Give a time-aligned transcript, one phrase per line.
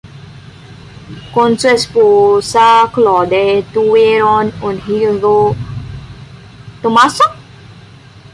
[1.31, 5.55] Con su esposa Claudia, tuvieron un hijo,
[6.81, 7.23] Tommaso.